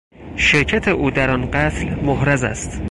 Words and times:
شرکت 0.35 0.87
او 0.87 1.11
در 1.11 1.29
آن 1.31 1.51
قتل 1.51 2.03
محرز 2.03 2.43
است. 2.43 2.79